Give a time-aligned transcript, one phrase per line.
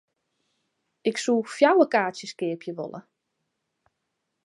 [1.09, 2.99] Ik soe fjouwer kaartsjes keapje wolle.